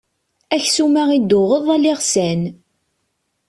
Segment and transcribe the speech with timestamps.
[0.55, 2.41] Aksum-a i d-tuɣeḍ ala iɣsan.